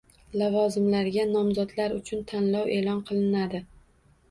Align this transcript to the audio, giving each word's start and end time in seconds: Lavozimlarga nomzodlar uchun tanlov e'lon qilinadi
Lavozimlarga 0.41 1.25
nomzodlar 1.35 1.95
uchun 1.99 2.25
tanlov 2.33 2.75
e'lon 2.79 3.07
qilinadi 3.13 3.65